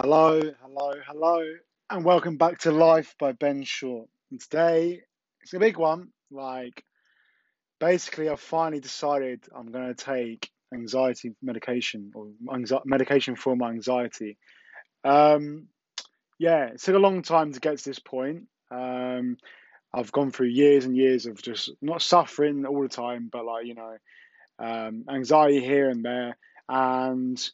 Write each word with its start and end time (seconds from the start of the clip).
Hello, 0.00 0.40
hello, 0.62 0.92
hello, 1.08 1.44
and 1.90 2.04
welcome 2.04 2.36
back 2.36 2.58
to 2.58 2.70
Life 2.70 3.16
by 3.18 3.32
Ben 3.32 3.64
Short. 3.64 4.08
And 4.30 4.40
today, 4.40 5.00
it's 5.40 5.54
a 5.54 5.58
big 5.58 5.76
one. 5.76 6.10
Like, 6.30 6.84
basically, 7.80 8.28
I've 8.28 8.38
finally 8.38 8.78
decided 8.78 9.42
I'm 9.52 9.72
going 9.72 9.92
to 9.92 9.94
take 9.94 10.50
anxiety 10.72 11.34
medication 11.42 12.12
or 12.14 12.28
medication 12.84 13.34
for 13.34 13.56
my 13.56 13.70
anxiety. 13.70 14.38
Um, 15.02 15.66
yeah, 16.38 16.66
it 16.66 16.80
took 16.80 16.94
a 16.94 16.98
long 16.98 17.22
time 17.22 17.52
to 17.52 17.58
get 17.58 17.78
to 17.78 17.84
this 17.84 17.98
point. 17.98 18.44
Um, 18.70 19.36
I've 19.92 20.12
gone 20.12 20.30
through 20.30 20.50
years 20.50 20.84
and 20.84 20.96
years 20.96 21.26
of 21.26 21.42
just 21.42 21.72
not 21.82 22.02
suffering 22.02 22.64
all 22.66 22.82
the 22.82 22.88
time, 22.88 23.30
but 23.32 23.44
like, 23.44 23.66
you 23.66 23.74
know, 23.74 23.96
um, 24.60 25.06
anxiety 25.10 25.58
here 25.58 25.90
and 25.90 26.04
there. 26.04 26.36
And 26.68 27.50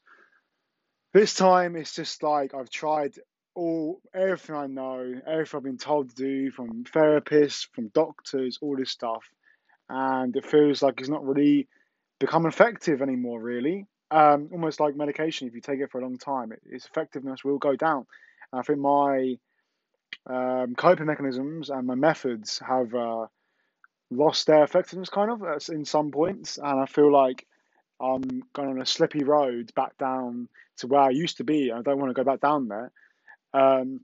this 1.14 1.35
time 1.35 1.77
it's 1.77 1.95
just 1.95 2.23
like 2.23 2.54
I've 2.54 2.68
tried 2.68 3.14
all 3.55 4.00
everything 4.13 4.57
I 4.57 4.67
know, 4.67 5.14
everything 5.27 5.59
I've 5.59 5.64
been 5.64 5.79
told 5.79 6.11
to 6.11 6.14
do 6.17 6.50
from 6.50 6.85
therapists, 6.85 7.68
from 7.72 7.89
doctors, 7.89 8.59
all 8.61 8.77
this 8.77 8.91
stuff, 8.91 9.25
and 9.89 10.36
it 10.36 10.45
feels 10.45 10.82
like 10.82 11.00
it's 11.00 11.08
not 11.08 11.25
really 11.25 11.69
become 12.19 12.46
effective 12.46 13.00
anymore. 13.00 13.41
Really, 13.41 13.86
um, 14.11 14.49
almost 14.53 14.81
like 14.81 14.96
medication. 14.96 15.46
If 15.46 15.55
you 15.55 15.61
take 15.61 15.81
it 15.81 15.91
for 15.91 16.00
a 16.00 16.03
long 16.03 16.19
time, 16.19 16.53
it, 16.53 16.61
its 16.67 16.86
effectiveness 16.86 17.44
will 17.44 17.58
go 17.58 17.77
down. 17.77 18.07
And 18.53 18.61
I 18.61 18.63
think 18.63 18.81
my 18.81 19.39
um, 20.27 20.75
coping 20.75 21.07
mechanisms 21.07 21.71
and 21.71 21.86
my 21.86 21.94
methods 21.94 22.58
have 22.58 22.93
uh, 22.93 23.27
lost 24.11 24.49
their 24.49 24.64
effectiveness, 24.64 25.11
kind 25.11 25.31
of, 25.31 25.43
in 25.69 25.85
some 25.85 26.11
points, 26.11 26.58
and 26.58 26.81
I 26.81 26.86
feel 26.86 27.13
like 27.13 27.46
I'm 28.04 28.43
going 28.53 28.68
on 28.68 28.81
a 28.81 28.86
slippy 28.86 29.25
road 29.25 29.72
back 29.75 29.96
down 29.96 30.49
to 30.79 30.86
where 30.86 31.00
I 31.00 31.11
used 31.11 31.39
to 31.39 31.44
be. 31.44 31.72
I 31.72 31.81
don't 31.82 31.99
want 31.99 32.11
to 32.11 32.14
go 32.14 32.25
back 32.25 32.41
down 32.41 32.69
there. 32.69 32.92
Um, 33.55 34.00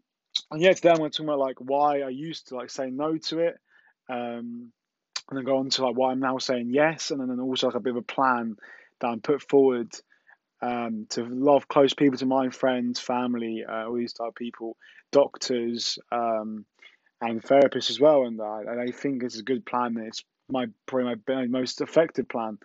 and 0.50 0.62
yeah, 0.62 0.72
today 0.72 0.90
I'm 0.90 0.98
going 0.98 1.10
to 1.10 1.16
talk 1.16 1.24
about 1.24 1.38
like 1.38 1.56
why 1.58 2.00
I 2.00 2.08
used 2.08 2.48
to 2.48 2.56
like 2.56 2.70
say 2.70 2.88
no 2.90 3.16
to 3.16 3.40
it, 3.40 3.58
um, 4.08 4.72
and 5.28 5.36
then 5.36 5.44
go 5.44 5.58
on 5.58 5.70
to 5.70 5.84
like 5.86 5.96
why 5.96 6.12
I'm 6.12 6.20
now 6.20 6.38
saying 6.38 6.70
yes, 6.70 7.10
and 7.10 7.20
then 7.20 7.40
also 7.40 7.66
like 7.66 7.76
a 7.76 7.80
bit 7.80 7.90
of 7.90 7.96
a 7.96 8.02
plan 8.02 8.56
that 9.00 9.08
I'm 9.08 9.20
put 9.20 9.42
forward 9.42 9.92
um, 10.62 11.06
to 11.10 11.24
love 11.24 11.68
close 11.68 11.94
people 11.94 12.18
to 12.18 12.26
mine, 12.26 12.50
friends, 12.50 13.00
family, 13.00 13.64
uh, 13.68 13.86
all 13.86 13.94
these 13.94 14.12
type 14.12 14.28
of 14.28 14.34
people, 14.34 14.76
doctors, 15.10 15.98
um, 16.12 16.64
and 17.20 17.42
therapists 17.42 17.90
as 17.90 18.00
well. 18.00 18.24
And 18.24 18.40
I, 18.40 18.84
I 18.86 18.90
think 18.92 19.22
it's 19.22 19.38
a 19.38 19.42
good 19.42 19.66
plan. 19.66 19.96
It's 19.98 20.24
my 20.48 20.66
probably 20.86 21.14
my 21.28 21.46
most 21.46 21.80
effective 21.80 22.28
plan 22.28 22.58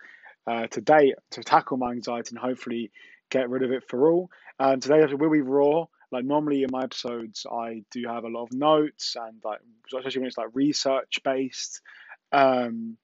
uh, 0.46 0.66
to 0.68 0.80
date 0.80 1.14
to 1.32 1.42
tackle 1.42 1.76
my 1.76 1.90
anxiety 1.92 2.30
and 2.30 2.38
hopefully 2.38 2.90
get 3.30 3.50
rid 3.50 3.62
of 3.62 3.72
it 3.72 3.84
for 3.88 4.10
all. 4.10 4.30
And 4.58 4.80
today 4.82 5.04
will 5.14 5.30
be 5.30 5.40
raw. 5.40 5.86
Like 6.12 6.24
normally 6.24 6.62
in 6.62 6.70
my 6.70 6.84
episodes, 6.84 7.46
I 7.50 7.82
do 7.90 8.04
have 8.06 8.24
a 8.24 8.28
lot 8.28 8.44
of 8.44 8.52
notes 8.52 9.16
and 9.18 9.40
like 9.44 9.58
especially 9.86 10.20
when 10.20 10.28
it's 10.28 10.38
like 10.38 10.50
research 10.54 11.18
based. 11.24 11.80
Um, 12.32 12.96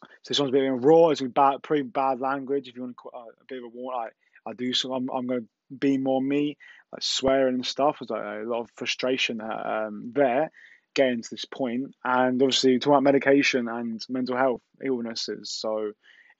so 0.00 0.08
this 0.28 0.40
one's 0.40 0.50
a 0.50 0.52
bit 0.52 0.68
raw. 0.84 1.10
It's 1.10 1.22
bad, 1.22 1.62
pretty 1.62 1.84
bad 1.84 2.20
language. 2.20 2.68
If 2.68 2.74
you 2.74 2.82
want 2.82 2.96
to 2.96 3.08
it 3.28 3.34
a 3.40 3.44
bit 3.46 3.58
of 3.58 3.64
a 3.64 3.68
warning, 3.68 4.10
I, 4.46 4.50
I 4.50 4.52
do. 4.54 4.72
So 4.72 4.92
I'm, 4.92 5.08
I'm 5.10 5.26
going 5.26 5.42
to 5.42 5.46
be 5.76 5.98
more 5.98 6.20
me, 6.20 6.56
like 6.92 7.02
swearing 7.02 7.54
and 7.54 7.66
stuff. 7.66 7.98
There's 8.00 8.10
like 8.10 8.22
a 8.22 8.48
lot 8.48 8.62
of 8.62 8.70
frustration 8.76 9.40
uh, 9.40 9.86
um, 9.86 10.12
there 10.14 10.50
getting 10.94 11.22
to 11.22 11.30
this 11.30 11.44
point, 11.46 11.94
and 12.04 12.42
obviously 12.42 12.78
talking 12.78 12.92
about 12.92 13.02
medication 13.04 13.68
and 13.68 14.04
mental 14.08 14.36
health 14.36 14.60
illnesses. 14.84 15.50
So 15.50 15.92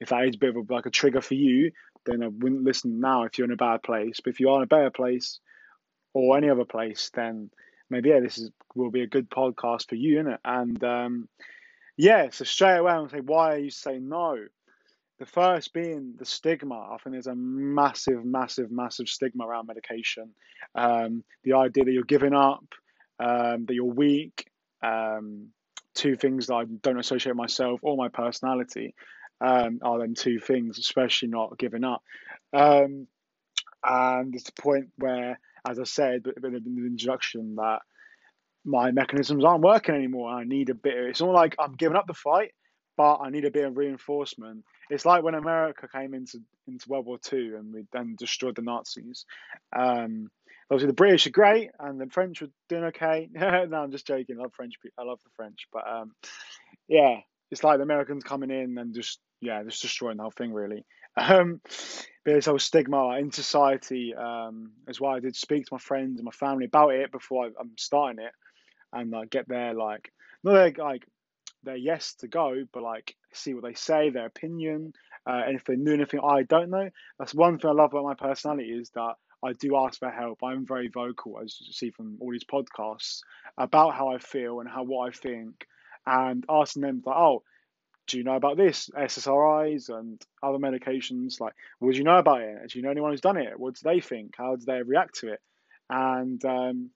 if 0.03 0.09
that 0.09 0.25
is 0.25 0.35
a 0.35 0.39
bit 0.39 0.51
of 0.51 0.57
a, 0.57 0.73
like 0.73 0.87
a 0.87 0.91
trigger 0.91 1.21
for 1.21 1.35
you, 1.35 1.71
then 2.05 2.23
I 2.23 2.27
wouldn't 2.27 2.65
listen 2.65 3.01
now 3.01 3.23
if 3.23 3.39
you're 3.39 3.47
in 3.47 3.53
a 3.53 3.57
bad 3.57 3.83
place. 3.83 4.19
But 4.23 4.33
if 4.33 4.41
you 4.41 4.51
are 4.51 4.57
in 4.57 4.65
a 4.65 4.67
better 4.67 4.91
place 4.91 5.39
or 6.13 6.37
any 6.37 6.51
other 6.51 6.65
place, 6.65 7.11
then 7.15 7.51
maybe 7.89 8.09
yeah, 8.09 8.21
this 8.21 8.39
is 8.39 8.51
will 8.75 8.91
be 8.91 9.03
a 9.03 9.07
good 9.07 9.31
podcast 9.31 9.89
for 9.89 9.95
you, 9.95 10.19
innit? 10.19 10.39
And 10.45 10.83
um, 10.83 11.29
yeah, 11.97 12.31
so 12.31 12.45
straight 12.45 12.79
away 12.79 12.93
I'm 12.93 13.09
say 13.09 13.21
why 13.21 13.55
are 13.55 13.59
you 13.59 13.71
saying 13.71 14.09
no? 14.09 14.39
The 15.21 15.27
first 15.27 15.73
being 15.73 16.15
the 16.19 16.25
stigma. 16.25 16.75
I 16.75 16.97
think 16.99 17.13
there's 17.13 17.29
a 17.29 17.35
massive, 17.37 18.25
massive, 18.25 18.73
massive 18.73 19.09
stigma 19.09 19.47
around 19.47 19.69
medication. 19.69 20.31
Um, 20.75 21.23
the 21.45 21.53
idea 21.53 21.85
that 21.85 21.93
you're 21.93 22.03
giving 22.03 22.35
up, 22.35 22.65
um, 23.21 23.67
that 23.67 23.75
you're 23.75 23.85
weak, 23.85 24.51
um, 24.83 25.51
two 25.95 26.17
things 26.17 26.49
that 26.49 26.55
I 26.55 26.65
don't 26.65 26.99
associate 26.99 27.37
myself 27.37 27.81
or 27.85 27.97
my 27.97 28.09
personality 28.09 28.97
um, 29.43 29.81
are 29.83 29.99
them 29.99 30.15
two 30.15 30.39
things, 30.39 30.79
especially 30.79 31.29
not 31.29 31.59
giving 31.59 31.85
up. 31.85 32.03
Um, 32.53 33.09
and 33.85 34.35
it's 34.35 34.45
the 34.45 34.63
point 34.63 34.91
where, 34.97 35.39
as 35.69 35.79
I 35.79 35.85
said 35.85 36.23
in 36.27 36.63
the 36.77 36.87
introduction, 36.87 37.57
that 37.57 37.81
my 38.65 38.93
mechanisms 38.93 39.45
aren't 39.45 39.65
working 39.65 39.97
anymore. 39.97 40.31
I 40.31 40.45
need 40.45 40.71
a 40.71 40.75
bit. 40.75 40.97
Of, 40.97 41.07
it's 41.07 41.21
not 41.21 41.31
like 41.31 41.57
I'm 41.59 41.75
giving 41.75 41.97
up 41.97 42.07
the 42.07 42.15
fight, 42.15 42.53
but 42.97 43.17
I 43.17 43.31
need 43.31 43.45
a 43.45 43.51
bit 43.51 43.65
of 43.65 43.77
reinforcement. 43.77 44.65
It's 44.89 45.05
like 45.05 45.25
when 45.25 45.35
America 45.35 45.89
came 45.93 46.15
into 46.15 46.39
into 46.69 46.89
World 46.89 47.07
War 47.07 47.19
Two 47.19 47.57
and 47.59 47.73
we 47.73 47.85
then 47.93 48.15
destroyed 48.17 48.55
the 48.55 48.63
Nazis. 48.63 49.25
Um, 49.77 50.31
obviously, 50.71 50.87
the 50.87 50.93
British 50.93 51.27
are 51.27 51.31
great 51.31 51.71
and 51.81 52.01
the 52.01 52.07
French 52.07 52.41
were 52.41 52.49
doing 52.69 52.85
okay. 52.85 53.29
no, 53.33 53.67
I'm 53.73 53.91
just 53.91 54.07
joking. 54.07 54.37
I 54.39 54.43
love 54.43 54.53
French. 54.55 54.75
I 54.97 55.03
love 55.03 55.19
the 55.25 55.31
French, 55.35 55.67
but 55.73 55.91
um, 55.91 56.13
yeah, 56.87 57.17
it's 57.51 57.65
like 57.65 57.79
the 57.79 57.85
Americans 57.85 58.23
coming 58.23 58.51
in 58.51 58.79
and 58.79 58.95
just 58.95 59.19
yeah, 59.43 59.63
just 59.65 59.83
destroying 59.83 60.17
the 60.17 60.23
whole 60.23 60.31
thing 60.31 60.55
really. 60.55 60.87
Um, 61.15 61.61
but 62.25 62.33
this 62.33 62.47
whole 62.47 62.59
stigma 62.59 63.19
in 63.19 63.33
society 63.33 64.15
um, 64.15 64.73
is 64.89 64.99
why 64.99 65.17
I 65.17 65.21
did 65.21 65.37
speak 65.37 65.67
to 65.67 65.75
my 65.75 65.79
friends 65.79 66.19
and 66.19 66.25
my 66.25 66.31
family 66.31 66.65
about 66.65 66.95
it 66.95 67.13
before 67.13 67.45
I, 67.45 67.49
am 67.61 67.73
starting 67.77 68.25
it, 68.25 68.33
and 68.95 69.11
like 69.11 69.29
get 69.29 69.47
their 69.47 69.75
like 69.75 70.11
not 70.43 70.55
their 70.55 70.73
like 70.83 71.05
their 71.65 71.77
yes 71.77 72.15
to 72.21 72.29
go, 72.29 72.65
but 72.73 72.83
like 72.83 73.15
see 73.35 73.53
what 73.53 73.63
they 73.63 73.75
say, 73.75 74.09
their 74.09 74.25
opinion, 74.25 74.95
uh, 75.27 75.43
and 75.47 75.55
if 75.55 75.67
they 75.67 75.77
knew 75.77 75.93
anything 75.93 76.21
I 76.25 76.45
don't 76.45 76.71
know. 76.71 76.89
That's 77.19 77.35
one 77.35 77.59
thing 77.59 77.69
I 77.69 77.75
love 77.75 77.93
about 77.93 78.05
my 78.05 78.15
personality 78.15 78.71
is 78.71 78.89
that 78.95 79.17
I 79.45 79.53
do 79.53 79.77
ask 79.77 79.99
for 79.99 80.09
help. 80.09 80.39
I'm 80.43 80.65
very 80.65 80.89
vocal, 80.89 81.41
as 81.45 81.59
you 81.61 81.75
see 81.75 81.91
from 81.91 82.17
all 82.23 82.33
these 82.33 82.45
podcasts, 82.45 83.21
about 83.59 83.95
how 83.95 84.09
I 84.09 84.17
feel 84.17 84.61
and 84.61 84.69
how 84.69 84.85
what 84.85 85.09
I 85.09 85.11
think, 85.11 85.67
and 86.07 86.43
asking 86.49 86.85
them 86.85 87.03
like, 87.05 87.17
oh 87.19 87.43
do 88.07 88.19
you 88.19 88.25
know 88.25 88.37
about 88.37 88.57
this 88.57 88.91
SSRIs 88.97 89.89
and 89.89 90.21
other 90.43 90.59
medications? 90.59 91.41
Like, 91.41 91.55
do 91.81 91.91
you 91.91 92.05
know 92.05 92.19
about 92.19 92.43
it? 92.43 92.71
Do 92.71 92.79
you 92.79 92.85
know 92.85 92.91
anyone 92.91 93.13
who's 93.13 93.21
done 93.21 93.37
it? 93.37 93.59
What 93.59 93.75
do 93.75 93.81
they 93.85 94.01
think? 94.01 94.35
How 94.37 94.57
do 94.57 94.65
they 94.65 94.83
react 94.83 95.21
to 95.21 95.33
it? 95.33 95.41
And 95.89 96.45
um, 96.45 96.91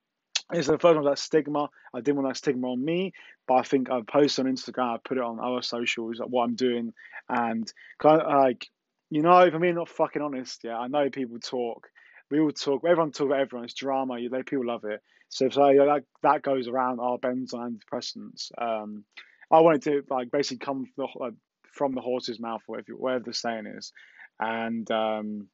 it's 0.52 0.68
the 0.68 0.78
first 0.78 0.96
one 0.96 1.04
that 1.04 1.18
stigma. 1.18 1.68
I 1.94 2.00
didn't 2.00 2.16
want 2.16 2.28
that 2.28 2.38
stigma 2.38 2.68
on 2.68 2.84
me, 2.84 3.12
but 3.46 3.54
I 3.54 3.62
think 3.62 3.90
I've 3.90 4.06
posted 4.06 4.46
on 4.46 4.52
Instagram, 4.52 4.94
I 4.94 4.98
put 5.04 5.18
it 5.18 5.24
on 5.24 5.40
other 5.40 5.62
socials, 5.62 6.18
like 6.18 6.28
what 6.28 6.44
I'm 6.44 6.54
doing, 6.54 6.92
and 7.28 7.70
kind 7.98 8.20
of 8.20 8.32
like, 8.42 8.68
you 9.10 9.22
know, 9.22 9.40
if 9.40 9.54
I'm 9.54 9.60
being 9.60 9.74
not 9.74 9.88
fucking 9.88 10.22
honest, 10.22 10.64
yeah, 10.64 10.78
I 10.78 10.88
know 10.88 11.10
people 11.10 11.38
talk. 11.38 11.88
We 12.30 12.40
all 12.40 12.50
talk. 12.50 12.82
Everyone 12.84 13.12
talk 13.12 13.28
about 13.28 13.40
everyone. 13.40 13.64
It's 13.64 13.74
drama. 13.74 14.18
You, 14.18 14.28
they 14.28 14.42
people 14.42 14.66
love 14.66 14.84
it. 14.84 15.00
So, 15.28 15.48
so 15.48 15.68
yeah, 15.70 15.84
that 15.84 16.04
that 16.22 16.42
goes 16.42 16.66
around. 16.68 16.98
Our 17.00 17.18
Ben's 17.18 17.52
on. 17.52 17.80
Um, 18.58 19.04
I 19.50 19.60
wanted 19.60 19.82
to 19.82 20.02
like 20.10 20.30
basically 20.30 20.64
come 20.64 20.86
from 20.86 20.92
the, 20.96 21.24
uh, 21.24 21.30
from 21.72 21.94
the 21.94 22.00
horse's 22.00 22.40
mouth, 22.40 22.62
whatever, 22.66 22.96
whatever 22.96 23.24
the 23.24 23.34
saying 23.34 23.66
is, 23.66 23.92
and 24.40 24.90
um, 24.90 25.48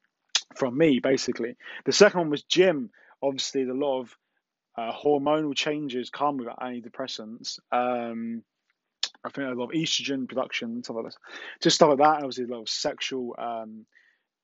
from 0.54 0.76
me 0.76 1.00
basically. 1.00 1.56
The 1.84 1.92
second 1.92 2.20
one 2.20 2.30
was 2.30 2.42
gym. 2.42 2.90
Obviously, 3.22 3.62
a 3.62 3.74
lot 3.74 4.00
of 4.00 4.16
uh, 4.76 4.92
hormonal 4.92 5.54
changes 5.54 6.10
come 6.10 6.38
with 6.38 6.48
antidepressants. 6.48 7.58
Um, 7.70 8.42
I 9.24 9.28
think 9.30 9.48
a 9.48 9.52
lot 9.52 9.66
of 9.66 9.70
estrogen 9.70 10.28
production, 10.28 10.70
and 10.70 10.84
stuff 10.84 10.96
like 10.96 11.06
that. 11.06 11.16
Just 11.60 11.76
stuff 11.76 11.90
like 11.90 11.98
that. 11.98 12.16
Obviously, 12.16 12.44
a 12.44 12.48
lot 12.48 12.62
of 12.62 12.68
sexual 12.68 13.34
um, 13.38 13.86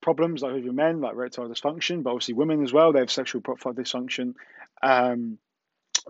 problems, 0.01 0.43
like 0.43 0.55
with 0.55 0.65
men, 0.65 1.01
like 1.01 1.15
erectile 1.15 1.49
dysfunction, 1.49 2.03
but 2.03 2.11
obviously 2.11 2.35
women 2.35 2.63
as 2.63 2.73
well. 2.73 2.93
They 2.93 3.01
have 3.01 3.11
sexual 3.11 3.41
dysfunction. 3.41 4.35
Um, 4.83 5.39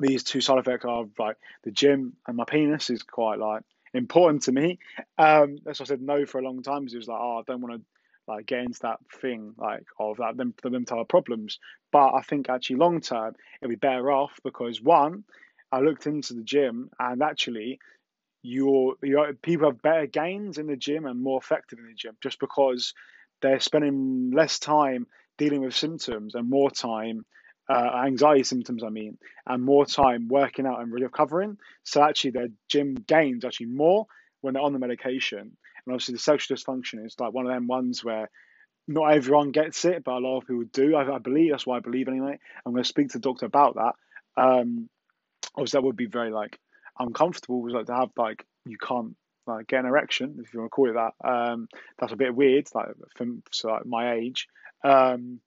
these 0.01 0.23
two 0.23 0.41
side 0.41 0.59
effects 0.59 0.85
are 0.85 1.07
like 1.19 1.37
the 1.65 1.71
gym 1.71 2.15
and 2.27 2.37
my 2.37 2.45
penis 2.45 2.91
is 2.91 3.03
quite 3.03 3.39
like 3.39 3.63
important 3.95 4.43
to 4.45 4.53
me. 4.53 4.79
Um, 5.17 5.59
that's 5.65 5.81
why 5.81 5.85
I 5.85 5.87
said 5.87 6.03
no 6.03 6.27
for 6.27 6.39
a 6.39 6.45
long 6.45 6.63
time 6.63 6.83
because 6.83 6.95
it 6.95 6.99
was 6.99 7.09
like, 7.09 7.21
oh, 7.21 7.39
I 7.39 7.43
don't 7.47 7.61
want 7.61 7.81
to 7.81 7.87
like 8.27 8.47
get 8.47 8.61
into 8.61 8.81
that 8.83 8.99
thing 9.21 9.55
like 9.57 9.85
of 9.99 10.19
that 10.19 10.37
them 10.37 10.55
them 10.63 10.85
type 10.85 10.99
of 10.99 11.09
problems. 11.09 11.59
But 11.91 12.15
I 12.15 12.23
think 12.23 12.49
actually 12.49 12.77
long 12.77 13.01
term 13.01 13.35
it'll 13.61 13.71
be 13.71 13.77
better 13.77 14.11
off 14.11 14.39
because 14.45 14.83
one, 14.83 15.25
I 15.73 15.81
looked 15.81 16.07
into 16.07 16.35
the 16.35 16.43
gym 16.43 16.91
and 16.99 17.23
actually 17.23 17.79
your 18.43 18.95
your 19.03 19.33
people 19.33 19.69
have 19.69 19.83
better 19.83 20.07
gains 20.07 20.59
in 20.59 20.67
the 20.67 20.77
gym 20.77 21.07
and 21.07 21.23
more 21.23 21.39
effective 21.39 21.79
in 21.79 21.87
the 21.87 21.95
gym 21.95 22.17
just 22.23 22.39
because 22.39 22.95
they're 23.41 23.61
spending 23.61 24.31
less 24.33 24.59
time 24.59 25.07
dealing 25.39 25.63
with 25.63 25.75
symptoms 25.75 26.35
and 26.35 26.49
more 26.49 26.71
time 26.71 27.25
uh, 27.69 28.03
anxiety 28.07 28.45
symptoms, 28.45 28.83
I 28.83 28.89
mean, 28.89 29.19
and 29.47 29.63
more 29.63 29.85
time 29.85 30.29
working 30.29 30.67
out 30.67 30.81
and 30.81 30.93
recovering. 30.93 31.59
So 31.83 32.03
actually, 32.03 32.31
their 32.31 32.49
gym 32.69 32.95
gains 32.95 33.45
actually 33.45 33.67
more 33.67 34.07
when 34.41 34.55
they're 34.55 34.63
on 34.63 34.73
the 34.73 34.79
medication. 34.79 35.39
And 35.39 35.95
obviously, 35.95 36.15
the 36.15 36.21
sexual 36.21 36.57
dysfunction 36.57 37.05
is 37.05 37.15
like 37.19 37.33
one 37.33 37.47
of 37.47 37.53
them 37.53 37.67
ones 37.67 38.03
where 38.03 38.31
not 38.87 39.13
everyone 39.13 39.51
gets 39.51 39.85
it, 39.85 40.03
but 40.03 40.15
a 40.15 40.19
lot 40.19 40.39
of 40.39 40.47
people 40.47 40.65
do. 40.73 40.97
I, 40.97 41.17
I 41.17 41.19
believe 41.19 41.51
that's 41.51 41.67
why 41.67 41.77
I 41.77 41.81
believe 41.81 42.09
anyway. 42.09 42.39
I'm 42.65 42.73
going 42.73 42.83
to 42.83 42.89
speak 42.89 43.09
to 43.09 43.19
the 43.19 43.23
doctor 43.23 43.47
about 43.47 43.75
that. 43.75 43.95
Um, 44.43 44.89
obviously, 45.55 45.79
that 45.79 45.85
would 45.85 45.97
be 45.97 46.07
very 46.07 46.31
like 46.31 46.59
uncomfortable. 46.99 47.61
Was 47.61 47.75
like 47.75 47.87
to 47.87 47.95
have 47.95 48.11
like 48.17 48.47
you 48.65 48.79
can't 48.79 49.15
like 49.47 49.67
get 49.67 49.81
an 49.81 49.87
erection 49.87 50.39
if 50.43 50.53
you 50.53 50.61
want 50.61 50.71
to 50.71 50.75
call 50.75 50.91
it 50.91 50.95
that. 50.95 51.29
Um, 51.29 51.69
that's 51.99 52.13
a 52.13 52.17
bit 52.17 52.35
weird, 52.35 52.69
like 52.75 52.89
from 53.17 53.43
like 53.65 53.85
my 53.85 54.15
age. 54.15 54.49
Um, 54.83 55.41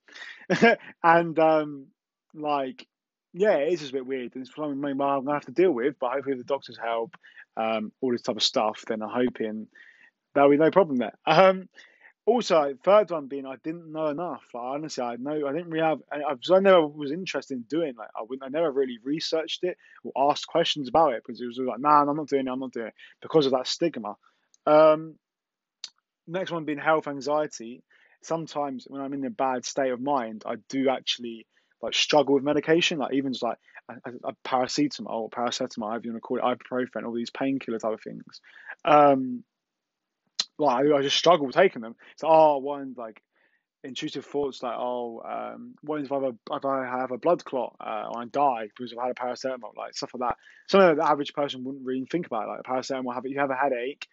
and 1.02 1.38
um, 1.38 1.86
like 2.34 2.86
yeah, 3.34 3.56
it 3.56 3.72
is 3.72 3.80
just 3.80 3.92
a 3.92 3.96
bit 3.96 4.06
weird. 4.06 4.34
And 4.34 4.46
it's 4.46 4.54
something 4.54 4.84
I'm 4.84 4.98
going 4.98 5.26
to 5.26 5.32
have 5.32 5.46
to 5.46 5.52
deal 5.52 5.72
with, 5.72 5.96
but 5.98 6.12
hopefully, 6.12 6.36
with 6.36 6.46
the 6.46 6.52
doctor's 6.52 6.78
help, 6.78 7.16
um, 7.56 7.92
all 8.00 8.12
this 8.12 8.22
type 8.22 8.36
of 8.36 8.42
stuff, 8.42 8.84
then 8.86 9.02
I'm 9.02 9.08
hoping 9.08 9.68
there'll 10.34 10.50
be 10.50 10.56
no 10.56 10.70
problem 10.70 10.98
there. 10.98 11.14
Um, 11.26 11.68
also, 12.24 12.74
third 12.84 13.10
one 13.10 13.26
being 13.26 13.46
I 13.46 13.56
didn't 13.64 13.90
know 13.90 14.06
enough. 14.06 14.44
Like, 14.54 14.62
honestly, 14.62 15.02
I 15.02 15.16
know 15.16 15.46
I 15.46 15.52
didn't 15.52 15.70
really 15.70 15.84
have. 15.84 15.98
I, 16.12 16.34
I, 16.54 16.60
never 16.60 16.86
was 16.86 17.10
interested 17.10 17.54
in 17.54 17.62
doing. 17.62 17.94
Like, 17.96 18.10
I 18.16 18.22
wouldn't. 18.22 18.44
I 18.44 18.48
never 18.48 18.70
really 18.70 18.98
researched 19.02 19.64
it 19.64 19.76
or 20.04 20.30
asked 20.30 20.46
questions 20.46 20.88
about 20.88 21.14
it 21.14 21.22
because 21.24 21.40
it 21.40 21.46
was 21.46 21.58
like, 21.58 21.80
nah, 21.80 22.02
I'm 22.02 22.16
not 22.16 22.28
doing 22.28 22.46
it. 22.46 22.50
I'm 22.50 22.60
not 22.60 22.72
doing 22.72 22.88
it 22.88 22.94
because 23.20 23.46
of 23.46 23.52
that 23.52 23.66
stigma. 23.66 24.14
Um, 24.66 25.16
next 26.28 26.52
one 26.52 26.64
being 26.64 26.78
health 26.78 27.08
anxiety. 27.08 27.82
Sometimes 28.22 28.84
when 28.86 29.02
I'm 29.02 29.14
in 29.14 29.24
a 29.24 29.30
bad 29.30 29.64
state 29.64 29.90
of 29.90 30.00
mind, 30.00 30.44
I 30.46 30.56
do 30.68 30.90
actually 30.90 31.46
like 31.82 31.94
struggle 31.94 32.34
with 32.34 32.44
medication. 32.44 32.98
Like 32.98 33.14
even 33.14 33.32
just 33.32 33.42
like 33.42 33.58
a, 33.88 34.10
a 34.24 34.32
paracetamol 34.44 35.10
or 35.10 35.30
paracetamol, 35.30 35.88
however 35.88 36.02
you 36.04 36.12
want 36.12 36.22
to 36.22 36.26
call 36.26 36.38
it, 36.38 36.42
ibuprofen, 36.42 37.04
all 37.04 37.12
these 37.12 37.30
painkiller 37.30 37.78
type 37.78 37.92
of 37.92 38.00
things. 38.00 38.40
Um, 38.84 39.44
like 40.58 40.86
I, 40.86 40.96
I 40.96 41.02
just 41.02 41.16
struggle 41.16 41.50
taking 41.50 41.82
them. 41.82 41.96
So 42.16 42.28
oh, 42.30 42.58
one 42.58 42.94
like 42.96 43.20
intrusive 43.84 44.24
thoughts 44.24 44.62
like 44.62 44.76
oh, 44.78 45.22
um, 45.28 45.74
what 45.82 46.00
if 46.00 46.12
I 46.12 46.16
have 46.16 46.24
a, 46.24 46.54
if 46.56 46.64
I 46.64 46.84
have 46.84 47.10
a 47.10 47.18
blood 47.18 47.44
clot 47.44 47.76
uh, 47.80 48.08
or 48.12 48.22
I 48.22 48.24
die 48.26 48.68
because 48.68 48.92
I've 48.92 49.02
had 49.02 49.10
a 49.10 49.14
paracetamol, 49.14 49.76
like 49.76 49.94
stuff 49.94 50.10
like 50.14 50.28
that. 50.28 50.36
Something 50.68 50.88
that 50.88 50.96
the 51.02 51.10
average 51.10 51.32
person 51.34 51.64
wouldn't 51.64 51.84
really 51.84 52.06
think 52.10 52.26
about. 52.26 52.48
Like 52.48 52.60
a 52.60 52.70
paracetamol, 52.70 53.14
have 53.14 53.26
you 53.26 53.40
have 53.40 53.50
a 53.50 53.56
headache, 53.56 54.06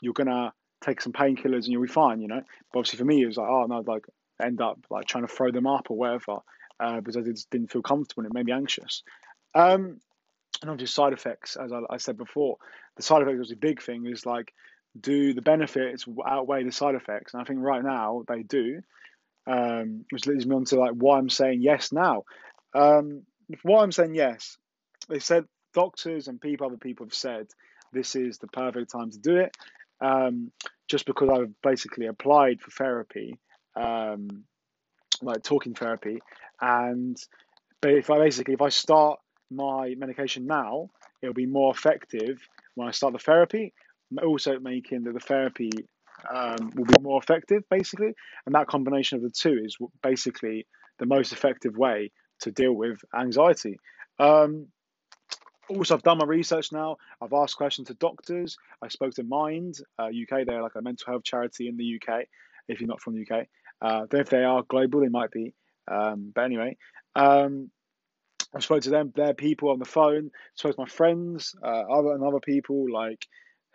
you're 0.00 0.14
gonna 0.14 0.52
take 0.82 1.00
some 1.00 1.12
painkillers 1.12 1.64
and 1.64 1.68
you'll 1.68 1.82
be 1.82 1.88
fine, 1.88 2.20
you 2.20 2.28
know. 2.28 2.40
But 2.72 2.78
obviously 2.78 2.98
for 2.98 3.04
me, 3.04 3.22
it 3.22 3.26
was 3.26 3.36
like 3.36 3.48
oh 3.48 3.66
no, 3.66 3.84
like 3.86 4.06
end 4.42 4.60
up 4.62 4.78
like 4.90 5.06
trying 5.06 5.26
to 5.26 5.32
throw 5.32 5.50
them 5.50 5.66
up 5.66 5.90
or 5.90 5.96
whatever 5.96 6.38
uh, 6.80 7.00
because 7.00 7.16
I 7.16 7.20
just 7.20 7.50
didn't 7.50 7.70
feel 7.70 7.82
comfortable 7.82 8.24
and 8.24 8.32
it 8.32 8.34
made 8.34 8.46
me 8.46 8.52
anxious. 8.52 9.02
Um, 9.54 10.00
and 10.60 10.70
obviously 10.70 10.92
side 10.92 11.12
effects, 11.12 11.56
as 11.56 11.72
I, 11.72 11.80
I 11.90 11.96
said 11.96 12.16
before, 12.16 12.56
the 12.96 13.02
side 13.02 13.22
effects 13.22 13.38
was 13.38 13.52
a 13.52 13.56
big 13.56 13.82
thing. 13.82 14.06
Is 14.06 14.26
like 14.26 14.52
do 14.98 15.32
the 15.32 15.42
benefits 15.42 16.04
outweigh 16.26 16.64
the 16.64 16.72
side 16.72 16.94
effects? 16.94 17.34
And 17.34 17.40
I 17.40 17.44
think 17.44 17.60
right 17.60 17.82
now 17.82 18.24
they 18.28 18.42
do, 18.42 18.80
um, 19.46 20.04
which 20.10 20.26
leads 20.26 20.46
me 20.46 20.54
on 20.54 20.64
to 20.66 20.76
like 20.76 20.92
why 20.92 21.18
I'm 21.18 21.30
saying 21.30 21.62
yes 21.62 21.92
now. 21.92 22.24
Um, 22.74 23.22
why 23.62 23.82
I'm 23.82 23.92
saying 23.92 24.14
yes, 24.14 24.56
they 25.08 25.18
said 25.18 25.44
doctors 25.74 26.28
and 26.28 26.40
people, 26.40 26.66
other 26.66 26.76
people 26.76 27.06
have 27.06 27.14
said 27.14 27.48
this 27.92 28.14
is 28.14 28.38
the 28.38 28.48
perfect 28.48 28.92
time 28.92 29.10
to 29.10 29.18
do 29.18 29.36
it. 29.36 29.56
Um, 30.00 30.50
just 30.88 31.06
because 31.06 31.28
I've 31.30 31.52
basically 31.62 32.06
applied 32.06 32.60
for 32.60 32.70
therapy, 32.70 33.38
um, 33.76 34.44
like 35.22 35.42
talking 35.42 35.74
therapy, 35.74 36.20
and 36.62 37.18
but 37.82 37.90
if 37.90 38.08
I 38.08 38.18
basically 38.18 38.54
if 38.54 38.62
I 38.62 38.70
start 38.70 39.20
my 39.50 39.94
medication 39.98 40.46
now, 40.46 40.88
it'll 41.20 41.34
be 41.34 41.46
more 41.46 41.74
effective 41.74 42.38
when 42.74 42.88
I 42.88 42.92
start 42.92 43.12
the 43.12 43.18
therapy 43.18 43.74
also 44.20 44.58
making 44.58 45.04
that 45.04 45.14
the 45.14 45.20
therapy 45.20 45.70
um, 46.32 46.72
will 46.74 46.84
be 46.84 47.00
more 47.00 47.20
effective, 47.20 47.62
basically. 47.70 48.12
And 48.46 48.54
that 48.54 48.66
combination 48.66 49.16
of 49.16 49.22
the 49.22 49.30
two 49.30 49.60
is 49.64 49.76
basically 50.02 50.66
the 50.98 51.06
most 51.06 51.32
effective 51.32 51.76
way 51.76 52.10
to 52.40 52.50
deal 52.50 52.72
with 52.72 53.00
anxiety. 53.16 53.78
Um, 54.18 54.68
also, 55.68 55.94
I've 55.94 56.02
done 56.02 56.18
my 56.18 56.26
research 56.26 56.72
now. 56.72 56.96
I've 57.20 57.32
asked 57.32 57.56
questions 57.56 57.88
to 57.88 57.94
doctors. 57.94 58.56
I 58.82 58.88
spoke 58.88 59.14
to 59.14 59.22
Mind 59.22 59.76
uh, 59.98 60.06
UK. 60.06 60.46
They're 60.46 60.62
like 60.62 60.74
a 60.76 60.82
mental 60.82 61.12
health 61.12 61.24
charity 61.24 61.68
in 61.68 61.76
the 61.76 61.98
UK. 61.98 62.24
If 62.68 62.80
you're 62.80 62.88
not 62.88 63.00
from 63.00 63.14
the 63.14 63.22
UK, 63.22 63.46
uh, 63.80 64.06
if 64.12 64.28
they 64.28 64.44
are 64.44 64.62
global, 64.68 65.00
they 65.00 65.08
might 65.08 65.30
be. 65.30 65.54
Um, 65.88 66.32
but 66.34 66.44
anyway, 66.44 66.76
um, 67.14 67.70
I 68.54 68.60
spoke 68.60 68.82
to 68.82 68.90
them. 68.90 69.12
Their 69.14 69.34
people 69.34 69.70
on 69.70 69.78
the 69.78 69.84
phone. 69.84 70.30
Spoke 70.54 70.74
to 70.76 70.80
my 70.80 70.88
friends, 70.88 71.54
uh, 71.62 71.66
other 71.66 72.12
and 72.12 72.22
other 72.22 72.40
people 72.40 72.90
like 72.92 73.26